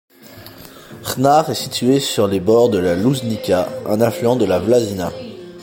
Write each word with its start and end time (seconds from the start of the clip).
Grnčar 1.03 1.51
est 1.51 1.53
situé 1.53 1.99
sur 1.99 2.25
les 2.27 2.39
bords 2.39 2.71
de 2.71 2.79
la 2.79 2.95
Lužnica, 2.95 3.69
un 3.85 4.01
affluent 4.01 4.35
de 4.35 4.45
la 4.45 4.57
Vlasina. 4.57 5.11